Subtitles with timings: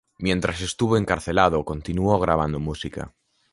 [0.17, 3.13] Mientras estuvo encarcelado, continuó grabando música.